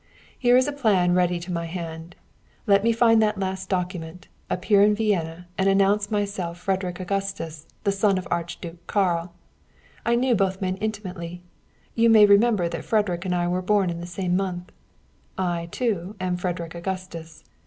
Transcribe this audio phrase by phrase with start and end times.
[0.39, 2.15] Here is a plan ready to my hand.
[2.65, 7.91] Let me find that lost document, appear in Vienna and announce myself Frederick Augustus, the
[7.91, 9.31] son of the Archduke Karl!
[10.03, 11.43] I knew both men intimately.
[11.93, 14.71] You may remember that Frederick and I were born in the same month.
[15.37, 17.43] I, too, am Frederick Augustus!